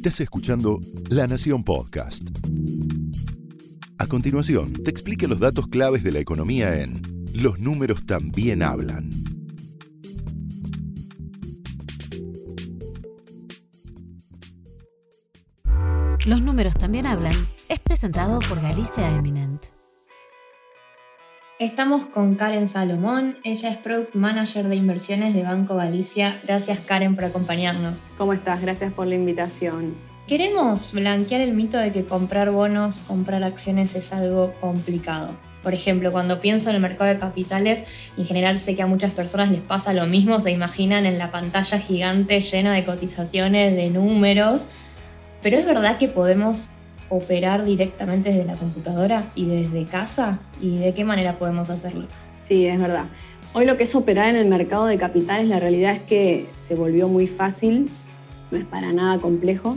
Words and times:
Estás 0.00 0.20
escuchando 0.20 0.80
La 1.10 1.26
Nación 1.26 1.62
Podcast. 1.62 2.22
A 3.98 4.06
continuación, 4.06 4.72
te 4.72 4.90
explica 4.90 5.26
los 5.26 5.40
datos 5.40 5.66
claves 5.68 6.02
de 6.02 6.10
la 6.10 6.20
economía 6.20 6.80
en 6.80 7.02
Los 7.34 7.58
números 7.58 8.06
también 8.06 8.62
hablan. 8.62 9.10
Los 16.24 16.40
números 16.40 16.72
también 16.78 17.04
hablan. 17.04 17.36
Es 17.68 17.80
presentado 17.80 18.38
por 18.48 18.58
Galicia 18.62 19.14
Eminent. 19.14 19.66
Estamos 21.60 22.06
con 22.06 22.36
Karen 22.36 22.70
Salomón, 22.70 23.36
ella 23.44 23.68
es 23.68 23.76
Product 23.76 24.14
Manager 24.14 24.66
de 24.66 24.76
Inversiones 24.76 25.34
de 25.34 25.42
Banco 25.42 25.76
Galicia. 25.76 26.40
Gracias 26.42 26.78
Karen 26.78 27.14
por 27.14 27.26
acompañarnos. 27.26 28.00
¿Cómo 28.16 28.32
estás? 28.32 28.62
Gracias 28.62 28.94
por 28.94 29.06
la 29.06 29.16
invitación. 29.16 29.94
Queremos 30.26 30.94
blanquear 30.94 31.42
el 31.42 31.52
mito 31.52 31.76
de 31.76 31.92
que 31.92 32.06
comprar 32.06 32.50
bonos, 32.50 33.02
comprar 33.02 33.44
acciones 33.44 33.94
es 33.94 34.10
algo 34.14 34.54
complicado. 34.62 35.36
Por 35.62 35.74
ejemplo, 35.74 36.12
cuando 36.12 36.40
pienso 36.40 36.70
en 36.70 36.76
el 36.76 36.80
mercado 36.80 37.10
de 37.10 37.18
capitales, 37.18 37.84
en 38.16 38.24
general 38.24 38.58
sé 38.58 38.74
que 38.74 38.80
a 38.80 38.86
muchas 38.86 39.12
personas 39.12 39.50
les 39.50 39.60
pasa 39.60 39.92
lo 39.92 40.06
mismo, 40.06 40.40
se 40.40 40.52
imaginan 40.52 41.04
en 41.04 41.18
la 41.18 41.30
pantalla 41.30 41.78
gigante 41.78 42.40
llena 42.40 42.72
de 42.72 42.86
cotizaciones, 42.86 43.76
de 43.76 43.90
números, 43.90 44.64
pero 45.42 45.58
es 45.58 45.66
verdad 45.66 45.98
que 45.98 46.08
podemos 46.08 46.70
operar 47.10 47.64
directamente 47.64 48.30
desde 48.30 48.46
la 48.46 48.56
computadora 48.56 49.30
y 49.34 49.44
desde 49.44 49.84
casa? 49.84 50.38
¿Y 50.60 50.78
de 50.78 50.94
qué 50.94 51.04
manera 51.04 51.34
podemos 51.34 51.68
hacerlo? 51.68 52.06
Sí, 52.40 52.66
es 52.66 52.80
verdad. 52.80 53.04
Hoy 53.52 53.66
lo 53.66 53.76
que 53.76 53.82
es 53.82 53.94
operar 53.94 54.30
en 54.30 54.36
el 54.36 54.46
mercado 54.46 54.86
de 54.86 54.96
capitales, 54.96 55.48
la 55.48 55.58
realidad 55.58 55.94
es 55.94 56.02
que 56.02 56.46
se 56.56 56.74
volvió 56.74 57.08
muy 57.08 57.26
fácil, 57.26 57.90
no 58.50 58.58
es 58.58 58.64
para 58.64 58.92
nada 58.92 59.18
complejo. 59.18 59.76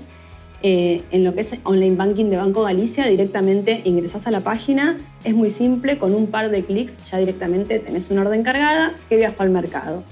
Eh, 0.61 1.01
en 1.11 1.25
lo 1.25 1.33
que 1.33 1.41
es 1.41 1.55
online 1.63 1.97
banking 1.97 2.29
de 2.29 2.37
Banco 2.37 2.61
Galicia, 2.61 3.05
directamente 3.05 3.81
ingresas 3.83 4.27
a 4.27 4.31
la 4.31 4.39
página, 4.39 4.97
es 5.25 5.35
muy 5.35 5.49
simple, 5.49 5.97
con 5.97 6.15
un 6.15 6.27
par 6.27 6.51
de 6.51 6.63
clics 6.63 7.11
ya 7.11 7.17
directamente 7.17 7.79
tenés 7.79 8.09
una 8.11 8.21
orden 8.21 8.43
cargada 8.43 8.93
que 9.09 9.17
viaja 9.17 9.43
al 9.43 9.49
mercado. 9.49 10.03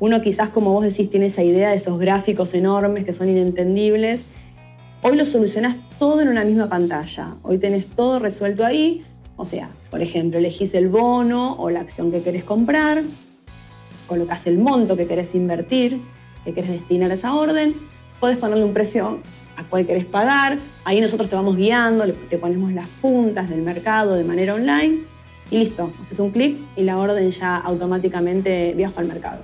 Uno 0.00 0.20
quizás, 0.22 0.48
como 0.48 0.72
vos 0.72 0.84
decís, 0.84 1.10
tiene 1.10 1.26
esa 1.26 1.42
idea 1.42 1.70
de 1.70 1.76
esos 1.76 1.98
gráficos 1.98 2.54
enormes 2.54 3.04
que 3.04 3.12
son 3.12 3.28
inentendibles 3.28 4.24
Hoy 5.00 5.16
lo 5.16 5.24
solucionas 5.24 5.76
todo 6.00 6.22
en 6.22 6.28
una 6.28 6.42
misma 6.42 6.68
pantalla. 6.68 7.36
Hoy 7.44 7.58
tenés 7.58 7.86
todo 7.86 8.18
resuelto 8.18 8.64
ahí. 8.64 9.04
O 9.36 9.44
sea, 9.44 9.70
por 9.92 10.02
ejemplo, 10.02 10.40
elegís 10.40 10.74
el 10.74 10.88
bono 10.88 11.54
o 11.54 11.70
la 11.70 11.78
acción 11.80 12.10
que 12.10 12.20
querés 12.20 12.42
comprar, 12.42 13.04
colocas 14.08 14.48
el 14.48 14.58
monto 14.58 14.96
que 14.96 15.06
querés 15.06 15.36
invertir, 15.36 16.02
que 16.44 16.52
querés 16.52 16.70
destinar 16.70 17.12
a 17.12 17.14
esa 17.14 17.32
orden, 17.32 17.76
podés 18.18 18.38
ponerle 18.38 18.64
un 18.64 18.74
precio 18.74 19.20
a 19.56 19.62
cuál 19.62 19.86
querés 19.86 20.04
pagar. 20.04 20.58
Ahí 20.84 21.00
nosotros 21.00 21.30
te 21.30 21.36
vamos 21.36 21.56
guiando, 21.56 22.04
te 22.28 22.36
ponemos 22.36 22.72
las 22.72 22.88
puntas 23.00 23.48
del 23.48 23.62
mercado 23.62 24.16
de 24.16 24.24
manera 24.24 24.54
online 24.54 25.04
y 25.52 25.58
listo. 25.58 25.92
Haces 26.00 26.18
un 26.18 26.32
clic 26.32 26.58
y 26.74 26.82
la 26.82 26.98
orden 26.98 27.30
ya 27.30 27.56
automáticamente 27.56 28.74
viaja 28.76 29.00
al 29.00 29.06
mercado. 29.06 29.42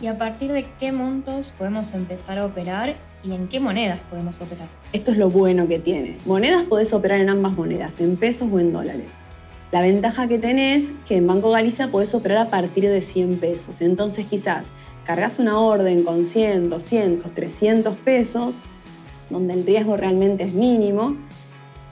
¿Y 0.00 0.06
a 0.06 0.16
partir 0.16 0.50
de 0.50 0.64
qué 0.80 0.92
montos 0.92 1.52
podemos 1.58 1.92
empezar 1.92 2.38
a 2.38 2.46
operar 2.46 2.96
y 3.24 3.32
en 3.32 3.48
qué 3.48 3.60
monedas 3.60 4.00
podemos 4.10 4.40
operar. 4.40 4.68
Esto 4.92 5.10
es 5.10 5.16
lo 5.16 5.30
bueno 5.30 5.66
que 5.66 5.78
tiene. 5.78 6.18
Monedas 6.26 6.64
podés 6.64 6.92
operar 6.92 7.20
en 7.20 7.30
ambas 7.30 7.56
monedas, 7.56 8.00
en 8.00 8.16
pesos 8.16 8.48
o 8.52 8.60
en 8.60 8.72
dólares. 8.72 9.14
La 9.72 9.80
ventaja 9.80 10.28
que 10.28 10.38
tenés 10.38 10.92
que 11.06 11.16
en 11.16 11.26
Banco 11.26 11.50
Galicia 11.50 11.88
podés 11.88 12.14
operar 12.14 12.38
a 12.38 12.50
partir 12.50 12.88
de 12.88 13.00
100 13.00 13.38
pesos. 13.38 13.80
Entonces 13.80 14.26
quizás 14.26 14.68
cargas 15.04 15.38
una 15.38 15.58
orden 15.58 16.04
con 16.04 16.24
100, 16.24 16.70
200, 16.70 17.34
300 17.34 17.96
pesos, 17.96 18.60
donde 19.30 19.54
el 19.54 19.66
riesgo 19.66 19.96
realmente 19.96 20.44
es 20.44 20.52
mínimo, 20.52 21.16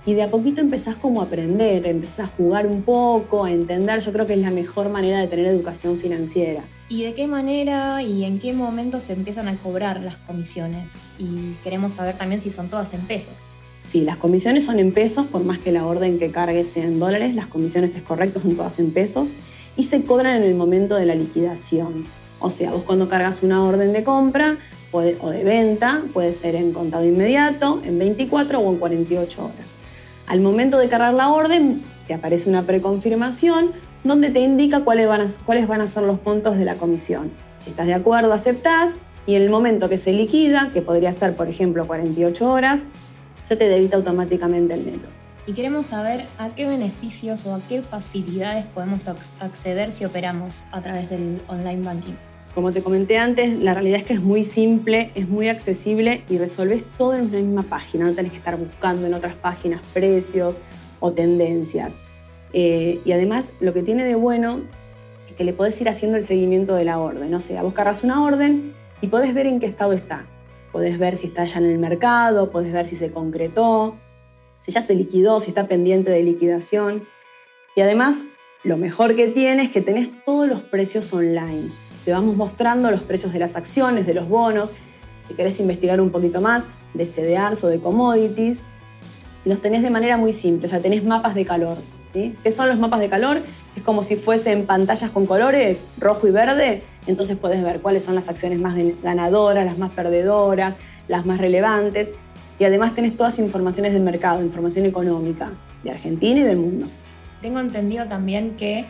y 0.05 0.14
de 0.14 0.22
a 0.22 0.28
poquito 0.28 0.61
empezás 0.61 0.97
como 0.97 1.20
a 1.20 1.25
aprender, 1.25 1.86
empezás 1.86 2.20
a 2.20 2.27
jugar 2.27 2.67
un 2.67 2.83
poco, 2.83 3.45
a 3.45 3.53
entender, 3.53 4.00
yo 4.00 4.13
creo 4.13 4.27
que 4.27 4.35
es 4.35 4.40
la 4.40 4.51
mejor 4.51 4.89
manera 4.89 5.20
de 5.20 5.29
tener 5.29 5.46
educación 5.46 5.96
financiera. 5.96 6.64
¿Y 6.89 7.05
de 7.05 7.14
qué 7.14 7.27
manera 7.27 8.02
y 8.02 8.24
en 8.24 8.41
qué 8.41 8.52
momento 8.52 9.01
se 9.01 9.12
empiezan 9.12 9.48
a 9.48 9.57
cobrar 9.57 10.01
las 10.01 10.17
comisiones? 10.17 11.07
Y 11.18 11.55
queremos 11.62 11.92
saber 11.95 12.17
también 12.17 12.41
si 12.41 12.51
son 12.51 12.68
todas 12.68 12.92
en 12.95 13.02
pesos. 13.02 13.46
Sí, 13.86 14.02
las 14.02 14.17
comisiones 14.17 14.64
son 14.64 14.79
en 14.79 14.92
pesos, 14.92 15.27
por 15.27 15.45
más 15.45 15.58
que 15.58 15.73
la 15.73 15.86
orden 15.86 16.18
que 16.18 16.30
cargue 16.30 16.64
sea 16.64 16.85
en 16.85 16.98
dólares, 16.98 17.35
las 17.35 17.46
comisiones 17.46 17.95
es 17.95 18.02
correcto, 18.02 18.41
son 18.41 18.57
todas 18.57 18.79
en 18.79 18.92
pesos 18.92 19.33
y 19.77 19.85
se 19.85 20.02
cobran 20.02 20.36
en 20.36 20.42
el 20.42 20.55
momento 20.55 20.96
de 20.96 21.07
la 21.07 21.14
liquidación. 21.14 22.07
O 22.41 22.51
sea, 22.51 22.73
vos 22.73 22.83
cuando 22.83 23.08
cargas 23.08 23.42
una 23.42 23.64
orden 23.64 23.92
de 23.92 24.02
compra 24.02 24.58
o 24.91 25.01
de 25.01 25.45
venta, 25.45 26.02
puede 26.12 26.33
ser 26.33 26.55
en 26.55 26.73
contado 26.73 27.05
inmediato, 27.05 27.80
en 27.85 27.98
24 27.98 28.58
o 28.61 28.73
en 28.73 28.79
48 28.79 29.45
horas. 29.45 29.71
Al 30.27 30.40
momento 30.40 30.78
de 30.78 30.88
cargar 30.88 31.14
la 31.14 31.30
orden, 31.30 31.83
te 32.06 32.14
aparece 32.14 32.48
una 32.48 32.62
preconfirmación 32.62 33.72
donde 34.05 34.30
te 34.30 34.40
indica 34.40 34.80
cuáles 34.80 35.08
van, 35.08 35.20
a, 35.20 35.27
cuáles 35.44 35.68
van 35.68 35.80
a 35.80 35.88
ser 35.88 36.05
los 36.05 36.18
puntos 36.18 36.56
de 36.56 36.64
la 36.64 36.74
comisión. 36.77 37.30
Si 37.60 37.70
estás 37.70 37.86
de 37.86 37.94
acuerdo, 37.94 38.32
aceptás 38.32 38.92
y 39.27 39.36
en 39.36 39.42
el 39.42 39.50
momento 39.50 39.88
que 39.88 39.98
se 39.98 40.12
liquida, 40.12 40.70
que 40.72 40.82
podría 40.82 41.12
ser 41.12 41.36
por 41.36 41.48
ejemplo 41.48 41.86
48 41.86 42.50
horas, 42.50 42.82
se 43.40 43.56
te 43.56 43.68
debita 43.68 43.96
automáticamente 43.96 44.74
el 44.74 44.86
neto. 44.86 45.08
Y 45.46 45.55
queremos 45.55 45.86
saber 45.86 46.24
a 46.38 46.50
qué 46.50 46.66
beneficios 46.66 47.46
o 47.46 47.55
a 47.55 47.61
qué 47.68 47.82
facilidades 47.82 48.64
podemos 48.66 49.08
acceder 49.40 49.90
si 49.90 50.05
operamos 50.05 50.64
a 50.70 50.80
través 50.80 51.11
del 51.11 51.40
online 51.48 51.82
banking. 51.82 52.31
Como 52.55 52.70
te 52.70 52.83
comenté 52.83 53.17
antes, 53.17 53.58
la 53.61 53.73
realidad 53.73 54.01
es 54.01 54.05
que 54.05 54.13
es 54.13 54.20
muy 54.20 54.45
simple, 54.45 55.11
es 55.14 55.27
muy 55.27 55.48
accesible 55.48 56.23
y 56.29 56.36
resolves 56.36 56.85
todo 56.98 57.14
en 57.14 57.23
una 57.23 57.39
misma 57.39 57.63
página. 57.63 58.05
No 58.05 58.13
tenés 58.13 58.33
que 58.33 58.39
estar 58.39 58.58
buscando 58.58 59.07
en 59.07 59.14
otras 59.14 59.35
páginas 59.35 59.80
precios 59.95 60.61
o 61.01 61.12
tendencias. 61.12 61.96
Eh, 62.52 63.01
y 63.07 63.12
además, 63.12 63.46
lo 63.61 63.73
que 63.73 63.83
tiene 63.83 64.05
de 64.05 64.17
bueno 64.17 64.61
es 65.30 65.35
que 65.35 65.45
le 65.45 65.55
podés 65.55 65.80
ir 65.80 65.89
haciendo 65.89 66.18
el 66.18 66.24
seguimiento 66.24 66.74
de 66.74 66.85
la 66.85 66.98
orden. 66.98 67.33
O 67.33 67.41
sea, 67.41 67.62
vos 67.62 67.73
cargas 67.73 68.05
una 68.05 68.23
orden 68.23 68.74
y 69.01 69.07
podés 69.07 69.33
ver 69.33 69.46
en 69.46 69.58
qué 69.58 69.64
estado 69.64 69.95
está. 69.95 70.27
Podés 70.73 70.98
ver 70.98 71.17
si 71.17 71.29
está 71.29 71.46
ya 71.46 71.58
en 71.58 71.64
el 71.64 71.79
mercado, 71.79 72.51
podés 72.51 72.73
ver 72.74 72.86
si 72.86 72.96
se 72.96 73.11
concretó, 73.11 73.96
si 74.61 74.73
ya 74.73 74.83
se 74.83 74.95
liquidó, 74.95 75.41
si 75.41 75.48
está 75.48 75.68
pendiente 75.68 76.11
de 76.11 76.23
liquidación. 76.23 77.08
Y 77.77 77.80
además, 77.80 78.17
lo 78.62 78.77
mejor 78.77 79.17
que 79.17 79.29
tiene 79.29 79.62
es 79.62 79.70
que 79.70 79.80
tenés 79.80 80.11
todos 80.27 80.46
los 80.46 80.61
precios 80.61 81.11
online. 81.14 81.70
Te 82.05 82.13
vamos 82.13 82.36
mostrando 82.36 82.90
los 82.90 83.02
precios 83.02 83.33
de 83.33 83.39
las 83.39 83.57
acciones, 83.57 84.07
de 84.07 84.14
los 84.14 84.29
bonos, 84.29 84.73
si 85.20 85.35
querés 85.35 85.61
investigar 85.61 86.01
un 86.01 86.11
poquito 86.11 86.40
más 86.40 86.68
de 86.95 87.07
CDRs 87.07 87.63
o 87.64 87.68
de 87.68 87.80
commodities, 87.80 88.64
los 89.45 89.61
tenés 89.61 89.83
de 89.83 89.90
manera 89.90 90.17
muy 90.17 90.33
simple, 90.33 90.67
o 90.67 90.68
sea, 90.68 90.80
tenés 90.80 91.05
mapas 91.05 91.35
de 91.35 91.45
calor. 91.45 91.77
¿sí? 92.12 92.36
¿Qué 92.42 92.51
son 92.51 92.68
los 92.68 92.79
mapas 92.79 93.01
de 93.01 93.08
calor? 93.08 93.42
Es 93.77 93.83
como 93.83 94.02
si 94.02 94.17
fuesen 94.17 94.67
pantallas 94.67 95.11
con 95.11 95.27
colores, 95.27 95.85
rojo 95.98 96.27
y 96.27 96.33
verde, 96.33 96.83
entonces 97.07 97.36
puedes 97.36 97.62
ver 97.62 97.80
cuáles 97.80 98.05
son 98.05 98.14
las 98.14 98.29
acciones 98.29 98.61
más 98.61 98.77
ganadoras, 99.02 99.64
las 99.64 99.79
más 99.79 99.91
perdedoras, 99.91 100.74
las 101.08 101.24
más 101.24 101.39
relevantes, 101.39 102.12
y 102.58 102.64
además 102.64 102.95
tenés 102.95 103.17
todas 103.17 103.39
informaciones 103.39 103.92
del 103.92 104.02
mercado, 104.02 104.42
información 104.42 104.86
económica 104.86 105.51
de 105.83 105.91
Argentina 105.91 106.41
y 106.41 106.45
del 106.45 106.58
mundo. 106.58 106.86
Tengo 107.41 107.58
entendido 107.58 108.07
también 108.07 108.55
que 108.57 108.86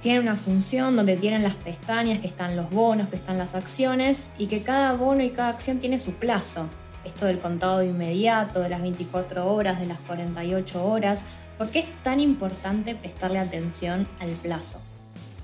tiene 0.00 0.20
una 0.20 0.34
función 0.34 0.96
donde 0.96 1.16
tienen 1.16 1.42
las 1.42 1.54
pestañas, 1.54 2.20
que 2.20 2.26
están 2.26 2.56
los 2.56 2.70
bonos, 2.70 3.08
que 3.08 3.16
están 3.16 3.36
las 3.36 3.54
acciones 3.54 4.32
y 4.38 4.46
que 4.46 4.62
cada 4.62 4.94
bono 4.94 5.22
y 5.22 5.30
cada 5.30 5.50
acción 5.50 5.78
tiene 5.78 5.98
su 5.98 6.12
plazo. 6.12 6.68
Esto 7.04 7.26
del 7.26 7.38
contado 7.38 7.82
inmediato, 7.82 8.60
de 8.60 8.70
las 8.70 8.80
24 8.80 9.52
horas, 9.52 9.78
de 9.78 9.86
las 9.86 9.98
48 10.00 10.86
horas. 10.86 11.22
¿Por 11.58 11.68
qué 11.68 11.80
es 11.80 11.88
tan 12.02 12.20
importante 12.20 12.94
prestarle 12.94 13.38
atención 13.38 14.08
al 14.20 14.30
plazo? 14.30 14.80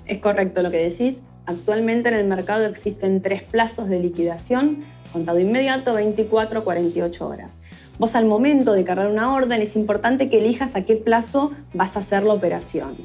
Es 0.06 0.19
correcto 0.19 0.62
lo 0.62 0.71
que 0.71 0.78
decís. 0.78 1.21
Actualmente 1.44 2.09
en 2.09 2.15
el 2.15 2.27
mercado 2.27 2.65
existen 2.67 3.21
tres 3.23 3.43
plazos 3.43 3.88
de 3.88 4.00
liquidación, 4.00 4.84
contado 5.12 5.38
inmediato, 5.38 5.93
24, 5.93 6.65
48 6.65 7.29
horas. 7.29 7.56
Vos 7.99 8.14
al 8.14 8.25
momento 8.25 8.73
de 8.73 8.85
cargar 8.85 9.09
una 9.09 9.32
orden 9.32 9.61
es 9.61 9.76
importante 9.76 10.29
que 10.29 10.38
elijas 10.38 10.76
a 10.76 10.82
qué 10.82 10.97
plazo 10.97 11.52
vas 11.73 11.97
a 11.97 12.00
hacer 12.00 12.25
la 12.25 12.35
operación. 12.35 12.97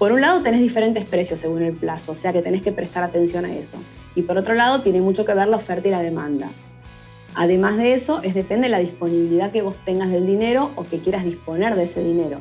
Por 0.00 0.12
un 0.12 0.22
lado 0.22 0.42
tenés 0.42 0.62
diferentes 0.62 1.04
precios 1.04 1.40
según 1.40 1.60
el 1.60 1.74
plazo, 1.74 2.12
o 2.12 2.14
sea 2.14 2.32
que 2.32 2.40
tenés 2.40 2.62
que 2.62 2.72
prestar 2.72 3.04
atención 3.04 3.44
a 3.44 3.54
eso. 3.54 3.76
Y 4.14 4.22
por 4.22 4.38
otro 4.38 4.54
lado 4.54 4.80
tiene 4.80 5.02
mucho 5.02 5.26
que 5.26 5.34
ver 5.34 5.46
la 5.46 5.58
oferta 5.58 5.88
y 5.88 5.90
la 5.90 6.00
demanda. 6.00 6.48
Además 7.34 7.76
de 7.76 7.92
eso, 7.92 8.22
es 8.22 8.32
depende 8.32 8.68
de 8.68 8.70
la 8.70 8.78
disponibilidad 8.78 9.52
que 9.52 9.60
vos 9.60 9.76
tengas 9.84 10.10
del 10.10 10.26
dinero 10.26 10.70
o 10.74 10.84
que 10.84 11.00
quieras 11.00 11.26
disponer 11.26 11.74
de 11.74 11.82
ese 11.82 12.02
dinero. 12.02 12.38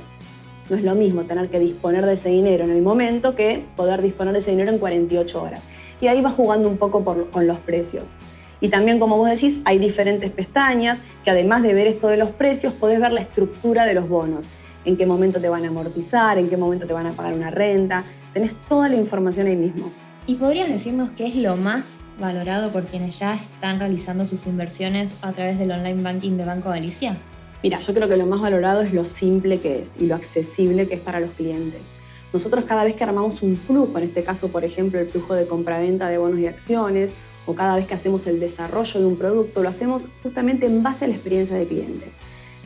No 0.69 0.77
es 0.77 0.85
lo 0.85 0.95
mismo 0.95 1.25
tener 1.25 1.49
que 1.49 1.59
disponer 1.59 2.05
de 2.05 2.13
ese 2.13 2.29
dinero 2.29 2.63
en 2.63 2.71
el 2.71 2.81
momento 2.81 3.35
que 3.35 3.65
poder 3.75 4.01
disponer 4.01 4.31
de 4.31 4.39
ese 4.39 4.51
dinero 4.51 4.71
en 4.71 4.77
48 4.77 5.43
horas. 5.43 5.65
Y 5.99 6.07
ahí 6.07 6.21
vas 6.21 6.35
jugando 6.35 6.69
un 6.69 6.77
poco 6.77 7.03
con 7.03 7.45
los 7.45 7.59
precios. 7.59 8.13
Y 8.61 8.69
también, 8.69 8.99
como 8.99 9.17
vos 9.17 9.29
decís, 9.29 9.59
hay 9.65 9.79
diferentes 9.79 10.31
pestañas 10.31 10.99
que 11.25 11.31
además 11.31 11.61
de 11.63 11.73
ver 11.73 11.87
esto 11.87 12.07
de 12.07 12.15
los 12.15 12.29
precios, 12.29 12.71
podés 12.71 13.01
ver 13.01 13.11
la 13.11 13.19
estructura 13.19 13.83
de 13.83 13.95
los 13.95 14.07
bonos 14.07 14.47
en 14.85 14.97
qué 14.97 15.05
momento 15.05 15.39
te 15.39 15.49
van 15.49 15.65
a 15.65 15.67
amortizar, 15.67 16.37
en 16.37 16.49
qué 16.49 16.57
momento 16.57 16.85
te 16.85 16.93
van 16.93 17.07
a 17.07 17.11
pagar 17.11 17.33
una 17.33 17.49
renta. 17.51 18.03
Tenés 18.33 18.55
toda 18.67 18.89
la 18.89 18.95
información 18.95 19.47
ahí 19.47 19.55
mismo. 19.55 19.91
¿Y 20.27 20.35
podrías 20.35 20.69
decirnos 20.69 21.09
qué 21.17 21.27
es 21.27 21.35
lo 21.35 21.55
más 21.55 21.85
valorado 22.19 22.71
por 22.71 22.83
quienes 22.85 23.17
ya 23.17 23.33
están 23.33 23.79
realizando 23.79 24.25
sus 24.25 24.45
inversiones 24.45 25.15
a 25.21 25.31
través 25.31 25.57
del 25.57 25.71
online 25.71 26.03
banking 26.03 26.37
de 26.37 26.45
Banco 26.45 26.69
Galicia? 26.69 27.17
Mira, 27.63 27.79
yo 27.81 27.93
creo 27.93 28.07
que 28.07 28.15
lo 28.15 28.25
más 28.25 28.39
valorado 28.39 28.81
es 28.81 28.93
lo 28.93 29.05
simple 29.05 29.59
que 29.59 29.81
es 29.81 29.95
y 29.99 30.07
lo 30.07 30.15
accesible 30.15 30.87
que 30.87 30.95
es 30.95 31.01
para 31.01 31.19
los 31.19 31.31
clientes. 31.31 31.91
Nosotros 32.31 32.65
cada 32.65 32.83
vez 32.83 32.95
que 32.95 33.03
armamos 33.03 33.41
un 33.41 33.57
flujo, 33.57 33.97
en 33.97 34.03
este 34.03 34.23
caso 34.23 34.49
por 34.49 34.63
ejemplo 34.63 34.99
el 34.99 35.07
flujo 35.07 35.33
de 35.33 35.47
compra-venta 35.47 36.09
de 36.09 36.19
bonos 36.19 36.39
y 36.39 36.45
acciones, 36.45 37.13
o 37.45 37.55
cada 37.55 37.75
vez 37.75 37.87
que 37.87 37.95
hacemos 37.95 38.27
el 38.27 38.39
desarrollo 38.39 38.99
de 38.99 39.05
un 39.05 39.17
producto, 39.17 39.63
lo 39.63 39.69
hacemos 39.69 40.07
justamente 40.21 40.67
en 40.67 40.83
base 40.83 41.05
a 41.05 41.07
la 41.07 41.15
experiencia 41.15 41.57
del 41.57 41.67
cliente. 41.67 42.11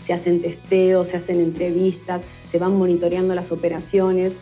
Se 0.04 0.14
hacen 0.14 0.42
testeos, 0.42 1.08
se 1.08 1.18
hacen 1.18 1.40
entrevistas, 1.40 2.26
se 2.46 2.60
van 2.60 2.78
monitoreando 2.78 3.34
las 3.34 3.52
operaciones, 3.52 4.34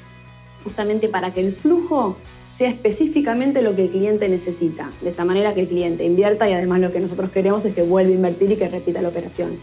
justamente 0.63 1.07
para 1.07 1.33
que 1.33 1.41
el 1.41 1.53
flujo 1.53 2.17
sea 2.49 2.69
específicamente 2.69 3.61
lo 3.61 3.75
que 3.75 3.83
el 3.83 3.91
cliente 3.91 4.27
necesita, 4.27 4.91
de 5.01 5.09
esta 5.09 5.23
manera 5.23 5.53
que 5.53 5.61
el 5.61 5.67
cliente 5.67 6.03
invierta 6.03 6.49
y 6.49 6.53
además 6.53 6.81
lo 6.81 6.91
que 6.91 6.99
nosotros 6.99 7.31
queremos 7.31 7.63
es 7.63 7.73
que 7.73 7.83
vuelva 7.83 8.11
a 8.11 8.15
invertir 8.15 8.51
y 8.51 8.55
que 8.57 8.67
repita 8.67 9.01
la 9.01 9.09
operación. 9.09 9.57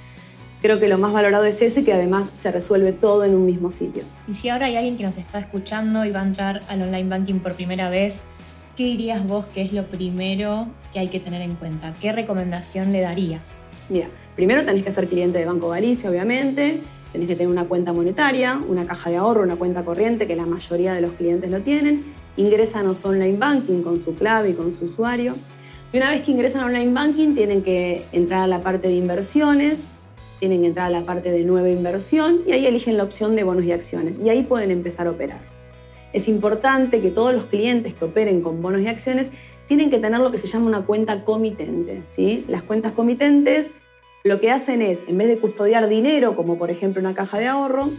Creo 0.63 0.81
que 0.81 0.89
lo 0.89 0.99
más 0.99 1.13
valorado 1.13 1.45
es 1.45 1.61
eso 1.63 1.81
y 1.81 1.85
que 1.85 1.93
además 1.93 2.31
se 2.33 2.51
resuelve 2.51 2.93
todo 2.93 3.25
en 3.25 3.35
un 3.35 3.45
mismo 3.45 3.71
sitio. 3.71 4.03
Y 4.27 4.35
si 4.35 4.49
ahora 4.49 4.67
hay 4.67 4.77
alguien 4.77 4.97
que 4.97 5.05
nos 5.05 5.17
está 5.17 5.39
escuchando 5.39 6.05
y 6.05 6.11
va 6.11 6.21
a 6.21 6.25
entrar 6.25 6.63
al 6.69 6.83
online 6.83 7.09
banking 7.09 7.41
por 7.41 7.55
primera 7.55 7.91
vez, 7.91 8.23
¿qué 8.77 8.85
dirías 8.85 9.27
vos 9.27 9.45
que 9.55 9.63
es 9.63 9.73
lo 9.73 9.87
primero 9.87 10.69
que 10.93 10.99
hay 10.99 11.09
que 11.09 11.21
tener 11.21 11.43
en 11.43 11.55
cuenta? 11.55 11.95
¿Qué 12.01 12.11
recomendación 12.11 12.93
le 12.93 13.01
darías? 13.01 13.57
Mira, 13.89 14.09
primero 14.37 14.65
tenés 14.65 14.85
que 14.85 14.91
ser 14.91 15.09
cliente 15.09 15.39
de 15.39 15.47
Banco 15.47 15.69
Galicia, 15.69 16.11
obviamente. 16.11 16.81
Tenés 17.13 17.27
que 17.27 17.37
tener 17.37 17.51
una 17.51 17.65
cuenta 17.65 17.93
monetaria, 17.93 18.61
una 18.69 18.87
caja 18.87 19.09
de 19.09 19.17
ahorro, 19.17 19.43
una 19.43 19.57
cuenta 19.57 19.85
corriente, 19.85 20.27
que 20.27 20.37
la 20.37 20.45
mayoría 20.45 20.93
de 20.93 21.01
los 21.01 21.13
clientes 21.13 21.51
lo 21.51 21.61
tienen. 21.61 22.05
Ingresan 22.37 22.87
a 22.87 22.93
online 22.93 23.39
banking 23.39 23.83
con 23.83 23.99
su 23.99 24.15
clave 24.15 24.51
y 24.51 24.53
con 24.53 24.73
su 24.73 24.85
usuario. 24.85 25.35
Y 25.93 25.97
una 25.97 26.11
vez 26.11 26.23
que 26.23 26.33
ingresan 26.33 26.63
a 26.63 26.67
online 26.67 26.93
banking, 26.93 27.35
tienen 27.35 27.63
que 27.63 28.05
entrar 28.13 28.43
a 28.43 28.47
la 28.47 28.61
parte 28.61 28.89
de 28.89 28.95
inversiones, 28.95 29.85
tienen 30.39 30.61
que 30.61 30.67
entrar 30.69 30.87
a 30.87 30.91
la 30.91 31.07
parte 31.07 31.31
de 31.31 31.43
nueva 31.45 31.71
inversión 31.71 32.43
y 32.47 32.53
ahí 32.53 32.67
eligen 32.67 32.97
la 32.97 33.05
opción 33.05 33.35
de 33.37 33.45
bonos 33.45 33.65
y 33.65 33.73
acciones 33.73 34.19
y 34.23 34.29
ahí 34.29 34.43
pueden 34.43 34.71
empezar 34.71 35.07
a 35.07 35.11
operar. 35.11 35.41
Es 36.13 36.29
importante 36.29 37.01
que 37.01 37.11
todos 37.11 37.35
los 37.35 37.47
clientes 37.47 37.95
que 37.95 38.05
operen 38.05 38.41
con 38.41 38.63
bonos 38.63 38.83
y 38.83 38.87
acciones 38.87 39.31
tienen 39.69 39.91
que 39.91 39.99
tener 39.99 40.21
lo 40.21 40.31
que 40.31 40.39
se 40.39 40.47
llama 40.47 40.67
una 40.67 40.85
cuenta 40.85 41.23
comitente. 41.23 42.03
¿sí? 42.09 42.45
Las 42.49 42.63
cuentas 42.63 42.93
comitentes 42.93 43.71
lo 44.25 44.41
que 44.41 44.51
hacen 44.51 44.83
es, 44.83 45.05
en 45.07 45.17
vez 45.17 45.29
de 45.29 45.39
custodiar 45.39 45.89
dinero, 45.89 46.35
como 46.35 46.59
por 46.59 46.71
ejemplo 46.71 47.01
una 47.01 47.15
caja 47.15 47.39
de 47.39 47.47
ahorro, 47.47 47.91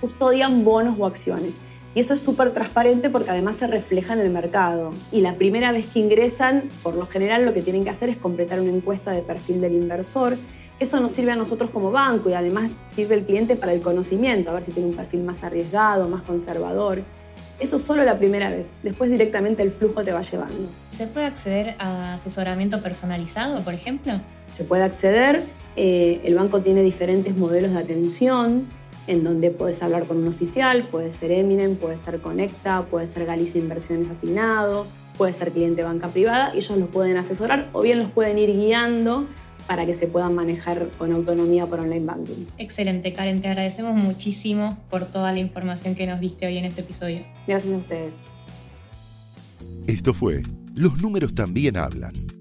custodian 0.00 0.64
bonos 0.64 0.96
o 0.98 1.06
acciones. 1.06 1.58
Y 1.94 2.00
eso 2.00 2.14
es 2.14 2.20
súper 2.20 2.54
transparente 2.54 3.10
porque 3.10 3.30
además 3.30 3.56
se 3.56 3.66
refleja 3.66 4.14
en 4.14 4.20
el 4.20 4.30
mercado. 4.30 4.92
Y 5.12 5.20
la 5.20 5.34
primera 5.34 5.72
vez 5.72 5.86
que 5.92 5.98
ingresan, 5.98 6.64
por 6.82 6.94
lo 6.94 7.04
general 7.04 7.44
lo 7.44 7.52
que 7.52 7.60
tienen 7.60 7.84
que 7.84 7.90
hacer 7.90 8.08
es 8.08 8.16
completar 8.16 8.60
una 8.60 8.70
encuesta 8.70 9.10
de 9.10 9.20
perfil 9.20 9.60
del 9.60 9.74
inversor 9.74 10.36
eso 10.82 10.98
nos 10.98 11.12
sirve 11.12 11.30
a 11.30 11.36
nosotros 11.36 11.70
como 11.70 11.92
banco 11.92 12.28
y 12.28 12.34
además 12.34 12.70
sirve 12.88 13.14
al 13.14 13.24
cliente 13.24 13.54
para 13.54 13.72
el 13.72 13.80
conocimiento, 13.80 14.50
a 14.50 14.54
ver 14.54 14.64
si 14.64 14.72
tiene 14.72 14.88
un 14.88 14.96
perfil 14.96 15.22
más 15.22 15.44
arriesgado, 15.44 16.08
más 16.08 16.22
conservador. 16.22 17.02
Eso 17.62 17.78
solo 17.78 18.02
la 18.02 18.18
primera 18.18 18.50
vez, 18.50 18.70
después 18.82 19.08
directamente 19.08 19.62
el 19.62 19.70
flujo 19.70 20.02
te 20.02 20.10
va 20.10 20.20
llevando. 20.22 20.68
¿Se 20.90 21.06
puede 21.06 21.26
acceder 21.26 21.76
a 21.78 22.14
asesoramiento 22.14 22.82
personalizado, 22.82 23.62
por 23.62 23.72
ejemplo? 23.72 24.14
Se 24.50 24.64
puede 24.64 24.82
acceder, 24.82 25.44
eh, 25.76 26.20
el 26.24 26.34
banco 26.34 26.60
tiene 26.60 26.82
diferentes 26.82 27.36
modelos 27.36 27.70
de 27.70 27.78
atención, 27.78 28.66
en 29.06 29.22
donde 29.22 29.52
puedes 29.52 29.80
hablar 29.80 30.06
con 30.06 30.16
un 30.16 30.26
oficial, 30.26 30.82
puede 30.90 31.12
ser 31.12 31.30
Eminem, 31.30 31.76
puede 31.76 31.98
ser 31.98 32.18
Conecta, 32.18 32.82
puede 32.90 33.06
ser 33.06 33.26
Galicia 33.26 33.60
Inversiones 33.60 34.10
Asignado, 34.10 34.88
puede 35.16 35.32
ser 35.32 35.52
cliente 35.52 35.84
banca 35.84 36.08
privada, 36.08 36.52
ellos 36.56 36.76
los 36.76 36.88
pueden 36.88 37.16
asesorar 37.16 37.68
o 37.72 37.80
bien 37.80 38.00
los 38.00 38.10
pueden 38.10 38.40
ir 38.40 38.50
guiando 38.50 39.28
para 39.66 39.86
que 39.86 39.94
se 39.94 40.06
puedan 40.06 40.34
manejar 40.34 40.88
con 40.98 41.12
autonomía 41.12 41.66
por 41.66 41.80
online 41.80 42.04
banking. 42.04 42.46
Excelente, 42.58 43.12
Karen, 43.12 43.40
te 43.40 43.48
agradecemos 43.48 43.94
muchísimo 43.94 44.78
por 44.90 45.06
toda 45.06 45.32
la 45.32 45.38
información 45.38 45.94
que 45.94 46.06
nos 46.06 46.20
diste 46.20 46.46
hoy 46.46 46.58
en 46.58 46.64
este 46.64 46.80
episodio. 46.82 47.24
Gracias 47.46 47.74
a 47.74 47.76
ustedes. 47.78 48.14
Esto 49.86 50.14
fue 50.14 50.42
Los 50.74 51.00
números 51.00 51.34
también 51.34 51.76
hablan, 51.76 52.12